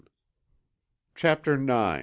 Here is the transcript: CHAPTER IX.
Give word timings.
CHAPTER 1.13 1.53
IX. 1.61 1.99